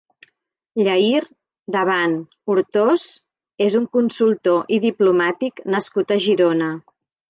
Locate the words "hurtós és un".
2.49-3.89